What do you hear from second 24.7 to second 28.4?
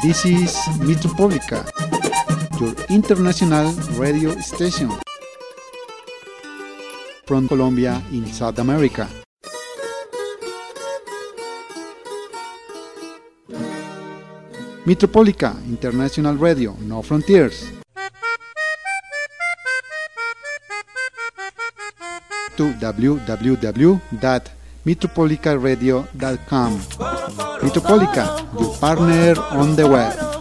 metropolicaradio.com. Metropolica,